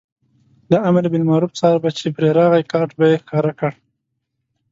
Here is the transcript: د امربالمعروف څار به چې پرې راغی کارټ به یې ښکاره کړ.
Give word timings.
د 0.71 0.73
امربالمعروف 0.89 1.51
څار 1.59 1.75
به 1.83 1.89
چې 1.97 2.05
پرې 2.15 2.29
راغی 2.37 2.63
کارټ 2.71 2.91
به 2.97 3.05
یې 3.11 3.17
ښکاره 3.21 3.51
کړ. 3.59 3.71